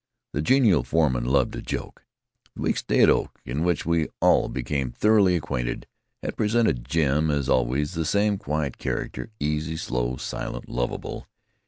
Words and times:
The 0.33 0.41
genial 0.41 0.81
foreman 0.83 1.25
loved 1.25 1.55
a 1.55 1.61
joke. 1.61 2.03
The 2.55 2.63
week's 2.63 2.79
stay 2.79 3.03
at 3.03 3.09
Oak, 3.11 3.39
in 3.45 3.63
which 3.63 3.85
we 3.85 4.07
all 4.19 4.49
became 4.49 4.89
thoroughly 4.91 5.35
acquainted, 5.35 5.85
had 6.23 6.35
presented 6.35 6.85
Jim 6.89 7.29
as 7.29 7.47
always 7.47 7.93
the 7.93 8.03
same 8.03 8.39
quiet 8.39 8.79
character, 8.79 9.29
easy, 9.39 9.77
slow, 9.77 10.15
silent, 10.15 10.67
lovable. 10.67 11.27